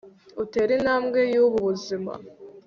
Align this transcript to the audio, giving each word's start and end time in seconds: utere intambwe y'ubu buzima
utere 0.43 0.71
intambwe 0.77 1.19
y'ubu 1.33 1.57
buzima 1.67 2.13